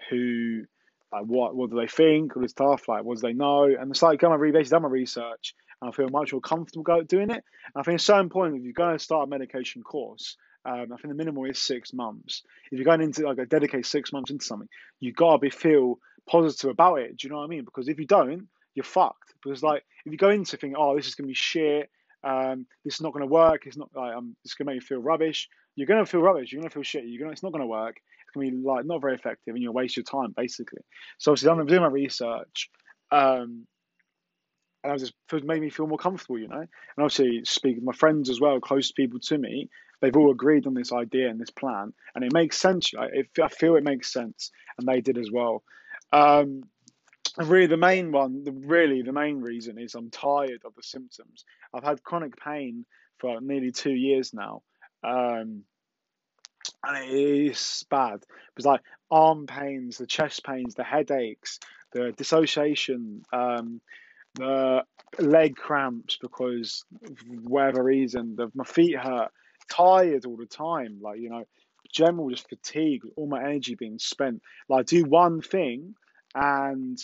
who 0.09 0.63
like 1.11 1.23
what 1.23 1.55
what 1.55 1.69
do 1.69 1.77
they 1.77 1.87
think 1.87 2.35
all 2.35 2.41
this 2.41 2.51
stuff 2.51 2.87
like 2.87 3.03
what 3.03 3.17
do 3.17 3.21
they 3.21 3.33
know 3.33 3.63
and 3.63 3.91
it's 3.91 4.01
like 4.01 4.21
of 4.23 4.41
basically 4.41 4.63
done 4.63 4.81
my 4.83 4.89
research 4.89 5.55
and 5.81 5.89
I 5.89 5.91
feel 5.93 6.09
much 6.09 6.33
more 6.33 6.41
comfortable 6.41 7.03
doing 7.03 7.29
it 7.29 7.43
and 7.43 7.75
I 7.75 7.83
think 7.83 7.95
it's 7.95 8.03
so 8.03 8.19
important 8.19 8.57
if 8.57 8.63
you're 8.63 8.73
going 8.73 8.97
to 8.97 9.03
start 9.03 9.27
a 9.27 9.29
medication 9.29 9.83
course 9.83 10.37
um, 10.65 10.91
I 10.91 10.97
think 10.97 11.09
the 11.09 11.13
minimum 11.13 11.45
is 11.45 11.59
six 11.59 11.93
months 11.93 12.43
if 12.71 12.77
you're 12.77 12.85
going 12.85 13.01
into 13.01 13.23
like 13.23 13.37
a 13.37 13.45
dedicate 13.45 13.85
six 13.85 14.11
months 14.11 14.31
into 14.31 14.45
something 14.45 14.67
you 14.99 15.13
gotta 15.13 15.39
be 15.39 15.49
feel 15.49 15.99
positive 16.27 16.71
about 16.71 16.99
it 16.99 17.17
do 17.17 17.27
you 17.27 17.31
know 17.31 17.39
what 17.39 17.45
I 17.45 17.47
mean 17.47 17.63
because 17.63 17.87
if 17.87 17.99
you 17.99 18.05
don't 18.05 18.47
you're 18.75 18.83
fucked 18.83 19.33
because 19.41 19.63
like 19.63 19.83
if 20.05 20.11
you 20.11 20.17
go 20.17 20.29
into 20.29 20.57
thinking 20.57 20.75
oh 20.77 20.95
this 20.95 21.07
is 21.07 21.15
gonna 21.15 21.27
be 21.27 21.33
shit 21.33 21.89
um, 22.27 22.65
this 22.83 22.95
is 22.95 23.01
not 23.01 23.13
going 23.13 23.25
to 23.25 23.33
work. 23.33 23.65
It's 23.65 23.77
not 23.77 23.89
like 23.95 24.15
um, 24.15 24.35
it's 24.43 24.53
going 24.53 24.67
to 24.67 24.73
make 24.73 24.81
you 24.81 24.87
feel 24.87 25.01
rubbish. 25.01 25.47
You're 25.75 25.87
going 25.87 26.03
to 26.03 26.09
feel 26.09 26.21
rubbish. 26.21 26.51
You're 26.51 26.61
going 26.61 26.69
to 26.69 26.73
feel 26.73 26.83
shit. 26.83 27.05
You're 27.05 27.19
going. 27.19 27.29
To, 27.29 27.33
it's 27.33 27.43
not 27.43 27.51
going 27.51 27.61
to 27.61 27.67
work 27.67 27.97
can 28.37 28.41
be 28.41 28.67
like 28.67 28.85
not 28.85 29.01
very 29.01 29.15
effective 29.15 29.53
and 29.55 29.61
you'll 29.61 29.73
waste 29.73 29.97
your 29.97 30.03
time 30.03 30.33
basically. 30.35 30.81
So 31.17 31.31
obviously 31.31 31.49
I'm 31.49 31.65
doing 31.65 31.81
my 31.81 31.87
research. 31.87 32.69
Um, 33.11 33.65
and 34.83 34.93
I 34.93 34.97
just 34.97 35.13
it 35.33 35.43
made 35.43 35.61
me 35.61 35.69
feel 35.69 35.87
more 35.87 35.97
comfortable, 35.97 36.37
you 36.37 36.47
know. 36.47 36.59
And 36.59 36.69
obviously, 36.99 37.41
speaking 37.45 37.79
to 37.79 37.85
my 37.85 37.93
friends 37.93 38.29
as 38.29 38.39
well, 38.39 38.59
close 38.59 38.91
people 38.91 39.19
to 39.21 39.37
me, 39.37 39.69
they've 40.01 40.15
all 40.15 40.31
agreed 40.31 40.67
on 40.67 40.75
this 40.75 40.93
idea 40.93 41.29
and 41.29 41.41
this 41.41 41.49
plan, 41.49 41.93
and 42.13 42.23
it 42.23 42.31
makes 42.31 42.57
sense. 42.57 42.91
It, 42.93 43.27
I 43.41 43.47
feel 43.47 43.75
it 43.75 43.83
makes 43.83 44.13
sense, 44.13 44.51
and 44.77 44.87
they 44.87 45.01
did 45.01 45.17
as 45.17 45.31
well. 45.31 45.63
Um, 46.13 46.63
really, 47.37 47.67
the 47.67 47.77
main 47.77 48.11
one, 48.11 48.43
really 48.65 49.01
the 49.01 49.13
main 49.13 49.41
reason 49.41 49.77
is 49.77 49.95
I'm 49.95 50.09
tired 50.09 50.61
of 50.65 50.75
the 50.75 50.83
symptoms. 50.83 51.45
I've 51.73 51.83
had 51.83 52.03
chronic 52.03 52.37
pain 52.37 52.85
for 53.17 53.39
nearly 53.41 53.71
two 53.71 53.93
years 53.93 54.33
now. 54.33 54.63
Um, 55.03 55.63
and 56.83 56.97
it 57.05 57.09
is 57.09 57.85
bad 57.89 58.23
it's 58.57 58.65
like 58.65 58.81
arm 59.11 59.45
pains, 59.45 59.97
the 59.97 60.07
chest 60.07 60.43
pains, 60.43 60.75
the 60.75 60.83
headaches, 60.83 61.59
the 61.93 62.11
dissociation, 62.11 63.23
um, 63.31 63.79
the 64.33 64.83
leg 65.19 65.55
cramps 65.55 66.17
because 66.21 66.83
whatever 67.43 67.83
reason, 67.83 68.35
the, 68.35 68.51
my 68.53 68.65
feet 68.65 68.97
hurt, 68.97 69.31
tired 69.69 70.25
all 70.25 70.37
the 70.37 70.45
time, 70.45 70.99
like 71.01 71.19
you 71.19 71.29
know, 71.29 71.43
general 71.91 72.29
just 72.29 72.49
fatigue, 72.49 73.03
all 73.15 73.27
my 73.27 73.41
energy 73.43 73.75
being 73.75 73.99
spent. 73.99 74.41
Like 74.67 74.87
do 74.87 75.05
one 75.05 75.41
thing 75.41 75.95
and 76.35 76.99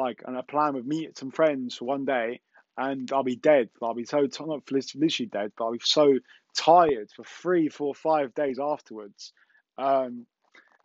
like 0.00 0.22
and 0.26 0.36
a 0.36 0.42
plan 0.42 0.74
with 0.74 0.86
me 0.86 1.08
some 1.16 1.30
friends 1.30 1.76
for 1.76 1.84
one 1.84 2.04
day 2.04 2.40
and 2.76 3.10
I'll 3.12 3.22
be 3.22 3.36
dead. 3.36 3.68
I'll 3.82 3.94
be 3.94 4.04
so 4.04 4.26
not 4.40 4.70
literally 4.70 5.26
dead, 5.26 5.52
but 5.56 5.64
I'll 5.64 5.72
be 5.72 5.80
so 5.82 6.18
tired 6.56 7.10
for 7.14 7.24
three, 7.24 7.68
four, 7.68 7.94
five 7.94 8.34
days 8.34 8.58
afterwards. 8.58 9.32
Um, 9.76 10.26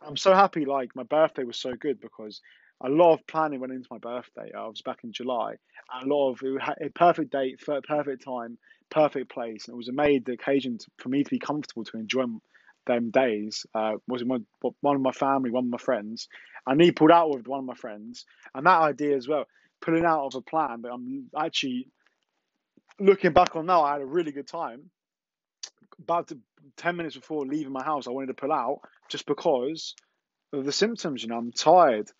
I'm 0.06 0.16
so 0.16 0.34
happy. 0.34 0.64
Like 0.64 0.94
my 0.94 1.04
birthday 1.04 1.44
was 1.44 1.58
so 1.58 1.72
good 1.72 2.00
because 2.00 2.40
a 2.82 2.88
lot 2.88 3.14
of 3.14 3.26
planning 3.26 3.60
went 3.60 3.72
into 3.72 3.88
my 3.90 3.98
birthday. 3.98 4.52
I 4.56 4.66
was 4.66 4.82
back 4.82 4.98
in 5.04 5.12
July. 5.12 5.54
a 6.02 6.06
lot 6.06 6.32
of 6.32 6.42
it 6.42 6.62
had 6.62 6.76
a 6.82 6.90
perfect 6.90 7.32
date, 7.32 7.60
perfect 7.64 8.24
time, 8.24 8.58
perfect 8.90 9.30
place, 9.30 9.66
and 9.66 9.74
it 9.74 9.78
was 9.78 9.88
a 9.88 9.92
made 9.92 10.26
the 10.26 10.32
occasion 10.32 10.78
to, 10.78 10.86
for 10.98 11.08
me 11.08 11.24
to 11.24 11.30
be 11.30 11.38
comfortable 11.38 11.84
to 11.84 11.96
enjoy 11.96 12.24
them 12.86 13.10
days. 13.10 13.64
Uh, 13.74 13.92
was 14.06 14.22
one, 14.22 14.46
one 14.80 14.96
of 14.96 15.02
my 15.02 15.12
family, 15.12 15.50
one 15.50 15.64
of 15.64 15.70
my 15.70 15.78
friends, 15.78 16.28
and 16.66 16.80
he 16.80 16.92
pulled 16.92 17.10
out 17.10 17.30
with 17.30 17.46
one 17.46 17.60
of 17.60 17.64
my 17.64 17.74
friends, 17.74 18.24
and 18.54 18.66
that 18.66 18.80
idea 18.80 19.16
as 19.16 19.28
well, 19.28 19.44
pulling 19.80 20.04
out 20.04 20.26
of 20.26 20.34
a 20.34 20.40
plan. 20.40 20.80
But 20.80 20.92
I'm 20.92 21.30
actually 21.38 21.88
looking 22.98 23.32
back 23.32 23.56
on 23.56 23.66
now, 23.66 23.82
I 23.82 23.92
had 23.92 24.02
a 24.02 24.06
really 24.06 24.32
good 24.32 24.48
time 24.48 24.90
about 25.98 26.28
to, 26.28 26.38
10 26.76 26.96
minutes 26.96 27.16
before 27.16 27.46
leaving 27.46 27.72
my 27.72 27.84
house, 27.84 28.06
I 28.06 28.10
wanted 28.10 28.26
to 28.28 28.34
pull 28.34 28.52
out 28.52 28.80
just 29.08 29.24
because 29.26 29.94
of 30.52 30.64
the 30.64 30.72
symptoms. 30.72 31.22
You 31.22 31.28
know, 31.28 31.38
I'm 31.38 31.52
tired. 31.52 32.10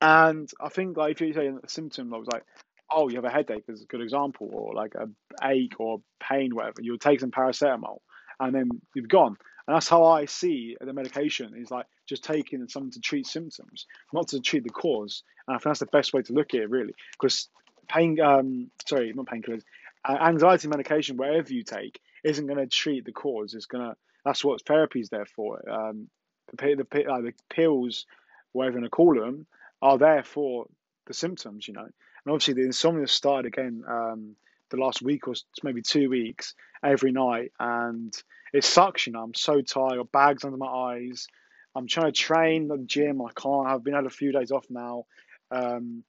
And 0.00 0.48
I 0.60 0.68
think, 0.68 0.96
like, 0.96 1.12
if 1.12 1.20
you 1.20 1.32
say 1.32 1.48
a 1.48 1.68
symptom, 1.68 2.14
I 2.14 2.18
was 2.18 2.28
like, 2.32 2.44
oh, 2.90 3.08
you 3.08 3.16
have 3.16 3.24
a 3.24 3.30
headache, 3.30 3.64
is 3.68 3.82
a 3.82 3.86
good 3.86 4.00
example, 4.00 4.48
or 4.52 4.74
like 4.74 4.94
a 4.94 5.08
ache 5.44 5.80
or 5.80 5.98
pain, 6.20 6.54
whatever. 6.54 6.76
You'll 6.80 6.98
take 6.98 7.20
some 7.20 7.30
paracetamol 7.30 7.98
and 8.38 8.54
then 8.54 8.68
you've 8.94 9.08
gone. 9.08 9.36
And 9.66 9.74
that's 9.74 9.88
how 9.88 10.04
I 10.04 10.26
see 10.26 10.76
the 10.80 10.92
medication 10.92 11.54
is 11.56 11.70
like 11.70 11.86
just 12.06 12.24
taking 12.24 12.66
something 12.68 12.92
to 12.92 13.00
treat 13.00 13.26
symptoms, 13.26 13.86
not 14.12 14.28
to 14.28 14.40
treat 14.40 14.64
the 14.64 14.70
cause. 14.70 15.22
And 15.46 15.54
I 15.54 15.58
think 15.58 15.64
that's 15.70 15.80
the 15.80 15.86
best 15.86 16.12
way 16.12 16.22
to 16.22 16.32
look 16.32 16.54
at 16.54 16.60
it, 16.60 16.70
really, 16.70 16.94
because 17.12 17.48
pain, 17.88 18.20
um, 18.20 18.70
sorry, 18.88 19.12
not 19.14 19.26
painkillers, 19.26 19.62
uh, 20.04 20.16
anxiety 20.20 20.68
medication, 20.68 21.16
wherever 21.16 21.52
you 21.52 21.62
take, 21.62 22.00
isn't 22.24 22.46
going 22.46 22.58
to 22.58 22.66
treat 22.66 23.04
the 23.04 23.12
cause. 23.12 23.54
It's 23.54 23.66
going 23.66 23.90
to. 23.90 23.96
That's 24.24 24.44
what 24.44 24.62
therapy 24.62 25.00
is 25.00 25.08
there 25.08 25.26
for. 25.26 25.68
Um, 25.70 26.08
the 26.52 26.86
the, 26.90 27.04
uh, 27.06 27.20
the 27.20 27.32
pills, 27.48 28.06
whatever 28.52 28.76
you 28.76 28.80
want 28.82 28.86
to 28.86 28.90
call 28.90 29.14
them, 29.14 29.46
are 29.82 29.98
there 29.98 30.22
for 30.22 30.66
the 31.06 31.14
symptoms. 31.14 31.68
You 31.68 31.74
know, 31.74 31.82
And 31.82 32.32
obviously, 32.32 32.54
the 32.54 32.62
insomnia 32.62 33.06
started 33.06 33.46
again 33.46 33.84
um, 33.88 34.36
the 34.70 34.76
last 34.78 35.02
week 35.02 35.28
or 35.28 35.34
maybe 35.62 35.82
two 35.82 36.10
weeks 36.10 36.54
every 36.82 37.12
night, 37.12 37.52
and 37.60 38.12
it 38.52 38.64
sucks. 38.64 39.06
You 39.06 39.12
know, 39.12 39.22
I'm 39.22 39.34
so 39.34 39.60
tired. 39.60 39.96
Got 39.96 40.12
bags 40.12 40.44
under 40.44 40.56
my 40.56 40.66
eyes. 40.66 41.28
I'm 41.76 41.86
trying 41.86 42.12
to 42.12 42.12
train 42.12 42.68
the 42.68 42.78
gym. 42.78 43.20
I 43.20 43.30
can't. 43.34 43.66
I've 43.66 43.84
been 43.84 43.94
had 43.94 44.06
a 44.06 44.10
few 44.10 44.32
days 44.32 44.50
off 44.50 44.66
now. 44.70 45.04
Um, 45.50 46.04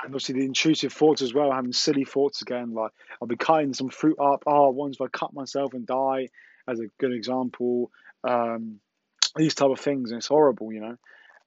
and 0.00 0.06
obviously 0.06 0.36
the 0.36 0.46
intrusive 0.46 0.92
thoughts 0.92 1.22
as 1.22 1.32
well, 1.32 1.52
having 1.52 1.72
silly 1.72 2.04
thoughts 2.04 2.42
again, 2.42 2.74
like 2.74 2.92
I'll 3.20 3.28
be 3.28 3.36
cutting 3.36 3.74
some 3.74 3.90
fruit 3.90 4.18
up. 4.20 4.44
Oh, 4.46 4.70
once 4.70 4.96
if 4.96 5.00
I 5.00 5.08
cut 5.08 5.32
myself 5.32 5.74
and 5.74 5.86
die, 5.86 6.28
as 6.68 6.80
a 6.80 6.86
good 6.98 7.12
example. 7.12 7.90
Um, 8.22 8.80
these 9.36 9.54
type 9.54 9.70
of 9.70 9.80
things, 9.80 10.10
and 10.10 10.18
it's 10.18 10.28
horrible, 10.28 10.72
you 10.72 10.80
know. 10.80 10.96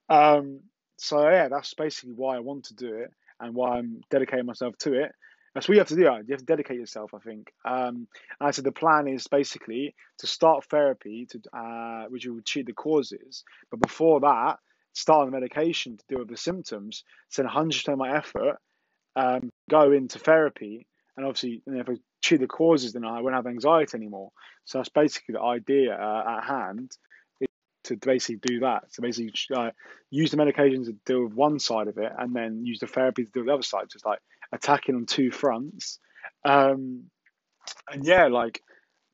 Um, 0.10 0.62
so 0.98 1.30
yeah, 1.30 1.48
that's 1.48 1.74
basically 1.74 2.14
why 2.16 2.36
I 2.36 2.40
want 2.40 2.66
to 2.66 2.76
do 2.76 2.96
it 2.96 3.12
and 3.40 3.54
why 3.54 3.78
I'm 3.78 4.02
dedicating 4.10 4.46
myself 4.46 4.78
to 4.80 4.94
it. 4.94 5.12
That's 5.58 5.68
what 5.68 5.74
you 5.74 5.80
have 5.80 5.88
to 5.88 5.96
do. 5.96 6.02
You 6.02 6.08
have 6.08 6.40
to 6.42 6.46
dedicate 6.46 6.78
yourself, 6.78 7.16
I 7.16 7.18
think. 7.18 7.52
Um, 7.66 8.08
and 8.40 8.54
so 8.54 8.62
the 8.62 8.72
plan 8.72 9.08
is 9.08 9.26
basically 9.26 9.96
to 10.20 10.28
start 10.28 10.66
therapy, 10.66 11.28
to 11.32 11.42
uh, 11.52 12.06
which 12.10 12.28
will 12.28 12.42
treat 12.46 12.68
the 12.68 12.74
causes. 12.74 13.44
But 13.72 13.82
before 13.82 14.20
that, 14.20 14.58
start 14.94 15.22
on 15.22 15.32
the 15.32 15.32
medication 15.32 15.98
to 15.98 16.04
deal 16.08 16.20
with 16.20 16.30
the 16.30 16.38
symptoms. 16.38 17.04
Send 17.30 17.50
100% 17.50 17.92
of 17.92 17.98
my 17.98 18.16
effort, 18.16 18.60
um, 19.16 19.50
go 19.68 19.92
into 19.94 20.20
therapy, 20.20 20.86
and 21.18 21.26
obviously, 21.26 21.64
and 21.66 21.80
if 21.80 21.90
I 21.90 21.96
treat 22.22 22.42
the 22.42 22.46
causes, 22.46 22.94
then 22.94 23.04
I 23.04 23.22
won't 23.22 23.34
have 23.34 23.48
anxiety 23.48 23.98
anymore. 23.98 24.30
So 24.66 24.78
that's 24.78 24.90
basically 24.90 25.34
the 25.34 25.42
idea 25.42 25.96
uh, 25.96 26.38
at 26.38 26.44
hand 26.44 26.92
to 27.86 27.98
basically 27.98 28.42
do 28.46 28.60
that. 28.60 28.84
So 28.94 29.02
basically, 29.02 29.34
uh, 29.56 29.72
use 30.12 30.30
the 30.30 30.38
medications 30.38 30.86
to 30.86 30.96
deal 31.08 31.24
with 31.24 31.34
one 31.34 31.58
side 31.58 31.88
of 31.88 31.98
it, 31.98 32.12
and 32.16 32.36
then 32.36 32.64
use 32.64 32.78
the 32.78 32.86
therapy 32.86 33.26
to 33.26 33.32
deal 33.32 33.42
with 33.42 33.48
the 33.48 33.54
other 33.54 33.64
side. 33.64 33.86
Just 33.92 34.06
like 34.06 34.20
attacking 34.52 34.96
on 34.96 35.06
two 35.06 35.32
fronts. 35.32 36.00
Um, 36.46 37.06
and 37.92 38.06
yeah, 38.06 38.28
like 38.28 38.62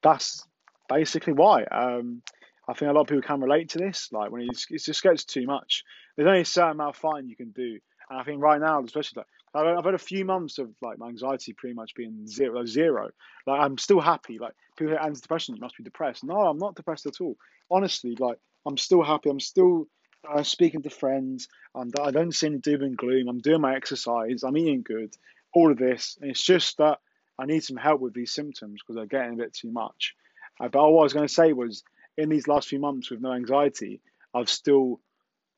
that's 0.01 0.45
basically 0.89 1.33
why. 1.33 1.63
Um, 1.63 2.21
I 2.67 2.73
think 2.73 2.89
a 2.89 2.93
lot 2.93 3.01
of 3.01 3.07
people 3.07 3.23
can 3.23 3.41
relate 3.41 3.69
to 3.69 3.79
this. 3.79 4.09
Like 4.11 4.31
when 4.31 4.43
it's, 4.43 4.67
it 4.69 4.83
just 4.83 5.03
gets 5.03 5.25
too 5.25 5.45
much. 5.45 5.83
There's 6.15 6.27
only 6.27 6.41
a 6.41 6.45
certain 6.45 6.71
amount 6.71 6.95
of 6.95 7.01
fighting 7.01 7.29
you 7.29 7.35
can 7.35 7.51
do, 7.51 7.79
and 8.09 8.19
I 8.19 8.23
think 8.23 8.41
right 8.41 8.61
now, 8.61 8.81
especially 8.83 9.23
like 9.53 9.65
I've 9.65 9.85
had 9.85 9.93
a 9.93 9.99
few 9.99 10.25
months 10.25 10.57
of 10.57 10.69
like 10.81 10.97
my 10.97 11.09
anxiety 11.09 11.53
pretty 11.53 11.75
much 11.75 11.93
being 11.95 12.25
zero, 12.27 12.65
zero. 12.65 13.09
Like 13.45 13.59
I'm 13.59 13.77
still 13.77 13.99
happy. 13.99 14.39
Like 14.39 14.53
people 14.77 14.95
say 14.95 14.99
antidepressant, 14.99 15.55
you 15.55 15.61
must 15.61 15.77
be 15.77 15.83
depressed. 15.83 16.23
No, 16.23 16.35
I'm 16.35 16.57
not 16.57 16.75
depressed 16.75 17.05
at 17.05 17.21
all. 17.21 17.35
Honestly, 17.69 18.15
like 18.19 18.37
I'm 18.65 18.77
still 18.77 19.03
happy. 19.03 19.29
I'm 19.29 19.39
still 19.39 19.87
uh, 20.29 20.43
speaking 20.43 20.81
to 20.83 20.89
friends. 20.89 21.47
and 21.75 21.93
I 21.99 22.11
don't 22.11 22.33
see 22.33 22.47
any 22.47 22.57
doom 22.57 22.81
and 22.81 22.97
gloom. 22.97 23.27
I'm 23.27 23.39
doing 23.39 23.61
my 23.61 23.75
exercise. 23.75 24.43
I'm 24.43 24.57
eating 24.57 24.83
good. 24.83 25.15
All 25.53 25.71
of 25.71 25.77
this. 25.77 26.17
And 26.21 26.31
it's 26.31 26.43
just 26.43 26.77
that 26.77 26.99
I 27.39 27.45
need 27.45 27.63
some 27.63 27.77
help 27.77 28.01
with 28.01 28.13
these 28.13 28.33
symptoms 28.33 28.81
because 28.81 28.95
they're 28.95 29.05
getting 29.05 29.33
a 29.33 29.43
bit 29.43 29.53
too 29.53 29.71
much. 29.71 30.15
Uh, 30.59 30.67
but 30.67 30.91
what 30.91 31.01
I 31.01 31.03
was 31.03 31.13
going 31.13 31.27
to 31.27 31.33
say 31.33 31.53
was, 31.53 31.83
in 32.17 32.29
these 32.29 32.47
last 32.47 32.67
few 32.67 32.79
months 32.79 33.09
with 33.09 33.21
no 33.21 33.33
anxiety, 33.33 34.01
I've 34.33 34.49
still 34.49 34.99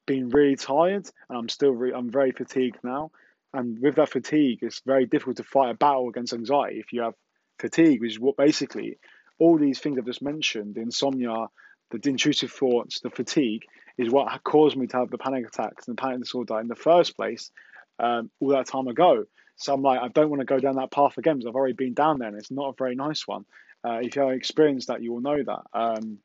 been 0.05 0.29
really 0.29 0.55
tired, 0.55 1.09
and 1.29 1.37
I'm 1.37 1.49
still 1.49 1.71
re- 1.71 1.93
I'm 1.93 2.09
very 2.09 2.31
fatigued 2.31 2.77
now. 2.83 3.11
And 3.53 3.79
with 3.79 3.95
that 3.95 4.09
fatigue, 4.09 4.59
it's 4.61 4.81
very 4.85 5.05
difficult 5.05 5.37
to 5.37 5.43
fight 5.43 5.71
a 5.71 5.73
battle 5.73 6.09
against 6.09 6.33
anxiety 6.33 6.79
if 6.79 6.93
you 6.93 7.01
have 7.01 7.15
fatigue, 7.59 8.01
which 8.01 8.11
is 8.11 8.19
what 8.19 8.37
basically 8.37 8.97
all 9.39 9.57
these 9.57 9.79
things 9.79 9.97
I've 9.97 10.05
just 10.05 10.21
mentioned, 10.21 10.75
the 10.75 10.81
insomnia, 10.81 11.47
the 11.91 12.09
intrusive 12.09 12.51
thoughts, 12.51 12.99
the 13.01 13.09
fatigue, 13.09 13.63
is 13.97 14.11
what 14.11 14.43
caused 14.43 14.77
me 14.77 14.87
to 14.87 14.97
have 14.97 15.09
the 15.09 15.17
panic 15.17 15.47
attacks 15.47 15.87
and 15.87 15.97
the 15.97 16.01
panic 16.01 16.19
disorder 16.19 16.59
in 16.59 16.67
the 16.67 16.75
first 16.75 17.15
place 17.15 17.51
um, 17.99 18.29
all 18.39 18.49
that 18.49 18.67
time 18.67 18.87
ago. 18.87 19.25
So 19.57 19.73
I'm 19.73 19.81
like, 19.81 20.01
I 20.01 20.09
don't 20.09 20.29
want 20.29 20.41
to 20.41 20.45
go 20.45 20.59
down 20.59 20.75
that 20.75 20.91
path 20.91 21.17
again 21.17 21.37
because 21.37 21.47
I've 21.47 21.55
already 21.55 21.73
been 21.73 21.93
down 21.93 22.19
there 22.19 22.27
and 22.27 22.37
it's 22.37 22.51
not 22.51 22.69
a 22.69 22.73
very 22.77 22.95
nice 22.95 23.25
one. 23.25 23.45
Uh, 23.83 23.99
if 24.01 24.15
you 24.15 24.23
have 24.23 24.31
experienced 24.31 24.87
that, 24.87 25.01
you 25.01 25.13
will 25.13 25.21
know 25.21 25.41
that. 25.41 25.61
Um, 25.73 26.19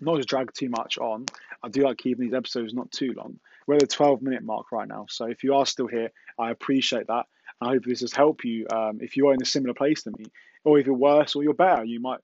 not 0.00 0.16
to 0.16 0.22
drag 0.22 0.52
too 0.52 0.70
much 0.70 0.98
on, 0.98 1.26
I 1.62 1.68
do 1.68 1.82
like 1.82 1.98
keeping 1.98 2.24
these 2.24 2.34
episodes 2.34 2.72
not 2.72 2.90
too 2.90 3.12
long. 3.16 3.38
We're 3.66 3.74
at 3.74 3.80
the 3.80 3.86
12 3.86 4.22
minute 4.22 4.42
mark 4.42 4.72
right 4.72 4.88
now. 4.88 5.06
So 5.08 5.26
if 5.26 5.44
you 5.44 5.54
are 5.54 5.66
still 5.66 5.86
here, 5.86 6.10
I 6.38 6.50
appreciate 6.50 7.06
that. 7.08 7.26
I 7.60 7.68
hope 7.68 7.84
this 7.84 8.00
has 8.00 8.12
helped 8.12 8.44
you. 8.44 8.66
Um, 8.72 8.98
if 9.00 9.16
you 9.16 9.28
are 9.28 9.34
in 9.34 9.42
a 9.42 9.46
similar 9.46 9.74
place 9.74 10.02
to 10.04 10.10
me, 10.10 10.26
or 10.64 10.78
if 10.78 10.86
you're 10.86 10.94
worse 10.94 11.36
or 11.36 11.42
you're 11.42 11.54
better, 11.54 11.84
you 11.84 12.00
might 12.00 12.20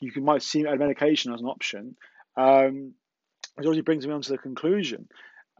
you 0.00 0.12
can, 0.12 0.24
might 0.24 0.42
see 0.42 0.62
medication 0.62 1.32
as 1.32 1.40
an 1.40 1.46
option. 1.46 1.96
Um, 2.36 2.94
which 3.54 3.66
already 3.66 3.82
brings 3.82 4.06
me 4.06 4.12
on 4.12 4.22
to 4.22 4.32
the 4.32 4.38
conclusion, 4.38 5.08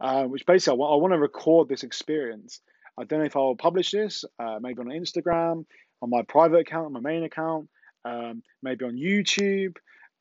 uh, 0.01 0.23
which 0.23 0.45
basically 0.45 0.73
I 0.73 0.95
want, 0.95 1.13
to 1.13 1.19
record 1.19 1.69
this 1.69 1.83
experience. 1.83 2.61
I 2.97 3.03
don't 3.03 3.19
know 3.19 3.25
if 3.25 3.35
I'll 3.35 3.55
publish 3.55 3.91
this, 3.91 4.23
uh, 4.39 4.59
maybe 4.61 4.79
on 4.79 4.87
Instagram, 4.87 5.65
on 6.01 6.09
my 6.09 6.21
private 6.23 6.59
account, 6.59 6.87
on 6.87 6.93
my 6.93 6.99
main 6.99 7.23
account, 7.23 7.69
um, 8.03 8.43
maybe 8.61 8.85
on 8.85 8.95
YouTube. 8.95 9.77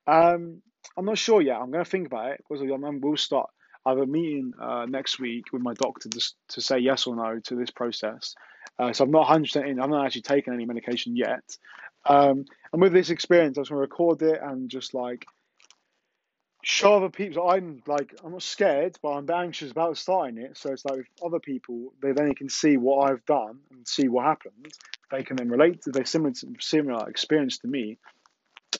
Um, 0.06 0.62
I'm 0.96 1.04
not 1.04 1.18
sure 1.18 1.40
yet. 1.40 1.56
I'm 1.60 1.70
going 1.70 1.84
to 1.84 1.90
think 1.90 2.06
about 2.06 2.32
it 2.32 2.44
because 2.48 2.64
we'll 2.66 3.16
start. 3.16 3.50
I 3.86 3.90
have 3.90 3.98
a 3.98 4.06
meeting 4.06 4.52
uh, 4.60 4.86
next 4.88 5.18
week 5.18 5.52
with 5.52 5.62
my 5.62 5.74
doctor 5.74 6.08
to, 6.08 6.32
to 6.50 6.60
say 6.60 6.78
yes 6.78 7.06
or 7.06 7.16
no 7.16 7.38
to 7.38 7.54
this 7.54 7.70
process. 7.70 8.34
Uh, 8.78 8.92
so 8.92 9.04
I'm 9.04 9.10
not 9.10 9.28
100% 9.28 9.68
in. 9.68 9.80
I'm 9.80 9.90
not 9.90 10.06
actually 10.06 10.22
taking 10.22 10.54
any 10.54 10.64
medication 10.64 11.16
yet. 11.16 11.44
Um, 12.06 12.44
and 12.72 12.82
with 12.82 12.92
this 12.92 13.10
experience, 13.10 13.58
I 13.58 13.62
just 13.62 13.70
want 13.70 13.78
to 13.78 13.82
record 13.82 14.22
it 14.22 14.40
and 14.42 14.70
just 14.70 14.94
like 14.94 15.26
show 16.64 16.96
other 16.96 17.10
people. 17.10 17.48
I'm 17.48 17.82
like, 17.86 18.14
I'm 18.24 18.32
not 18.32 18.42
scared, 18.42 18.96
but 19.02 19.10
I'm 19.10 19.30
anxious 19.30 19.70
about 19.70 19.98
starting 19.98 20.38
it. 20.38 20.56
So 20.56 20.72
it's 20.72 20.84
like 20.84 21.00
if 21.00 21.06
other 21.24 21.38
people, 21.38 21.92
they 22.02 22.12
then 22.12 22.34
can 22.34 22.48
see 22.48 22.76
what 22.76 23.10
I've 23.10 23.24
done 23.26 23.58
and 23.70 23.86
see 23.86 24.08
what 24.08 24.24
happened. 24.24 24.72
They 25.10 25.22
can 25.22 25.36
then 25.36 25.50
relate 25.50 25.82
to 25.82 25.90
their 25.90 26.06
similar 26.06 26.32
similar 26.60 27.08
experience 27.08 27.58
to 27.58 27.68
me. 27.68 27.98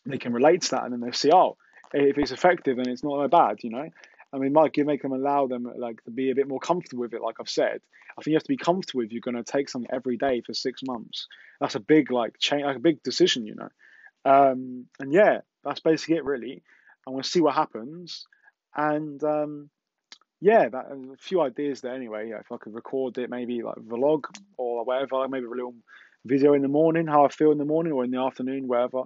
They 0.07 0.19
can 0.19 0.33
relate 0.33 0.63
to 0.63 0.71
that, 0.73 0.85
and 0.85 0.93
then 0.93 1.01
they 1.01 1.13
see, 1.13 1.31
oh, 1.33 1.57
if 1.93 2.19
it's 2.19 2.33
effective, 2.33 2.77
then 2.77 2.89
it's 2.89 3.05
not 3.05 3.21
that 3.23 3.31
bad, 3.31 3.63
you 3.63 3.71
know. 3.71 3.89
I 4.33 4.39
mean, 4.39 4.53
might 4.53 4.73
give 4.73 4.87
make 4.87 5.03
them 5.03 5.13
allow 5.13 5.47
them 5.47 5.71
like 5.77 6.03
to 6.05 6.11
be 6.11 6.31
a 6.31 6.35
bit 6.35 6.49
more 6.49 6.59
comfortable 6.59 7.03
with 7.03 7.15
it. 7.15 7.23
Like 7.23 7.37
I've 7.39 7.49
said, 7.49 7.81
I 8.19 8.23
think 8.23 8.33
you 8.33 8.35
have 8.35 8.43
to 8.43 8.49
be 8.49 8.57
comfortable 8.57 9.03
if 9.03 9.13
you're 9.13 9.21
going 9.21 9.37
to 9.37 9.45
take 9.45 9.69
something 9.69 9.91
every 9.93 10.17
day 10.17 10.41
for 10.41 10.55
six 10.55 10.83
months. 10.83 11.29
That's 11.61 11.77
a 11.77 11.81
big 11.81 12.11
like 12.11 12.39
change, 12.39 12.65
like 12.65 12.77
a 12.77 12.81
big 12.81 13.03
decision, 13.03 13.47
you 13.47 13.55
know. 13.55 13.69
Um, 14.25 14.87
and 14.99 15.13
yeah, 15.13 15.41
that's 15.63 15.81
basically 15.81 16.17
it, 16.17 16.25
really. 16.25 16.63
I 17.07 17.11
want 17.11 17.25
to 17.25 17.31
see 17.31 17.41
what 17.41 17.55
happens. 17.55 18.27
And 18.77 19.23
um, 19.23 19.71
yeah, 20.41 20.69
that 20.69 20.87
a 20.91 21.17
few 21.19 21.41
ideas 21.41 21.81
there 21.81 21.95
anyway. 21.95 22.29
Yeah, 22.29 22.41
if 22.41 22.53
I 22.53 22.57
could 22.57 22.75
record 22.75 23.19
it, 23.19 23.31
maybe 23.31 23.63
like 23.63 23.77
vlog 23.77 24.25
or 24.57 24.85
whatever, 24.85 25.27
maybe 25.29 25.47
a 25.47 25.51
little 25.51 25.75
video 26.25 26.55
in 26.55 26.63
the 26.63 26.69
morning, 26.69 27.07
how 27.07 27.25
I 27.25 27.29
feel 27.29 27.53
in 27.53 27.59
the 27.59 27.65
morning 27.65 27.93
or 27.93 28.05
in 28.05 28.11
the 28.11 28.21
afternoon, 28.21 28.69
wherever. 28.69 29.03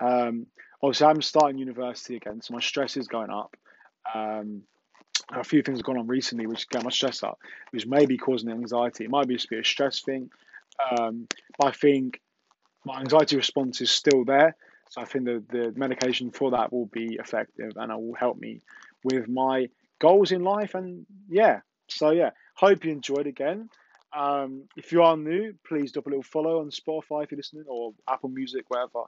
Um, 0.00 0.46
obviously, 0.82 1.06
I'm 1.06 1.22
starting 1.22 1.58
university 1.58 2.16
again, 2.16 2.40
so 2.40 2.54
my 2.54 2.60
stress 2.60 2.96
is 2.96 3.08
going 3.08 3.30
up. 3.30 3.56
Um, 4.14 4.62
a 5.32 5.44
few 5.44 5.62
things 5.62 5.78
have 5.78 5.84
gone 5.84 5.98
on 5.98 6.06
recently 6.06 6.46
which 6.46 6.68
get 6.68 6.82
my 6.82 6.90
stress 6.90 7.22
up, 7.22 7.38
which 7.70 7.86
may 7.86 8.06
be 8.06 8.16
causing 8.16 8.50
anxiety. 8.50 9.04
It 9.04 9.10
might 9.10 9.28
be 9.28 9.34
just 9.34 9.50
be 9.50 9.58
a 9.58 9.64
stress 9.64 10.00
thing, 10.00 10.30
um, 10.90 11.28
but 11.58 11.68
I 11.68 11.72
think 11.72 12.20
my 12.84 13.00
anxiety 13.00 13.36
response 13.36 13.80
is 13.80 13.90
still 13.90 14.24
there. 14.24 14.56
So 14.90 15.00
I 15.00 15.04
think 15.04 15.24
the, 15.24 15.42
the 15.48 15.72
medication 15.76 16.32
for 16.32 16.50
that 16.50 16.72
will 16.72 16.86
be 16.86 17.14
effective 17.14 17.72
and 17.76 17.92
it 17.92 17.98
will 17.98 18.14
help 18.14 18.38
me 18.38 18.60
with 19.04 19.28
my 19.28 19.68
goals 20.00 20.32
in 20.32 20.42
life. 20.42 20.74
And 20.74 21.06
yeah, 21.28 21.60
so 21.88 22.10
yeah, 22.10 22.30
hope 22.54 22.84
you 22.84 22.90
enjoyed 22.90 23.28
again. 23.28 23.70
Um, 24.12 24.64
if 24.76 24.90
you 24.90 25.02
are 25.02 25.16
new, 25.16 25.54
please 25.64 25.92
drop 25.92 26.06
a 26.06 26.08
little 26.08 26.24
follow 26.24 26.60
on 26.60 26.70
Spotify 26.70 27.22
if 27.22 27.30
you're 27.30 27.38
listening 27.38 27.64
or 27.68 27.92
Apple 28.08 28.30
Music, 28.30 28.64
wherever. 28.68 29.04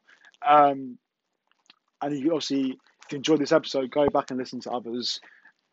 Um, 0.47 0.99
and 2.01 2.17
you 2.17 2.33
obviously, 2.33 2.79
if 3.05 3.12
you 3.12 3.17
enjoyed 3.17 3.41
this 3.41 3.53
episode, 3.53 3.91
go 3.91 4.09
back 4.09 4.31
and 4.31 4.39
listen 4.39 4.61
to 4.61 4.71
others. 4.71 5.21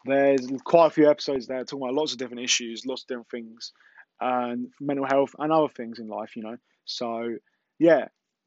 There's 0.06 0.48
quite 0.63 0.88
a 0.88 0.92
few 0.92 1.08
episodes 1.08 1.46
there 1.46 1.63
talking 1.63 1.84
about 1.84 1.94
lots 1.94 2.13
of 2.13 2.18
different 2.18 2.44
issues, 2.44 2.84
lots 2.86 3.04
of 3.04 3.08
different 3.08 3.30
things, 3.30 3.74
and 4.20 4.70
mental 4.82 5.06
health 5.06 5.36
and 5.38 5.51
other 5.51 5.68
things 5.68 6.00
in 6.00 6.08
life, 6.08 6.36
you 6.36 6.42
know. 6.42 6.58
So, 6.86 7.36
yeah, 7.78 8.08